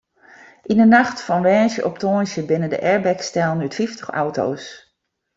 [0.71, 4.65] Yn de nacht fan woansdei op tongersdei binne de airbags stellen út fyftich auto's.